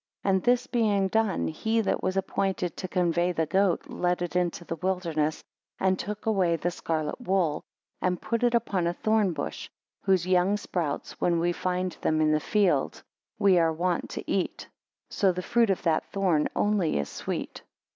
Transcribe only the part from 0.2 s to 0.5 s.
9 And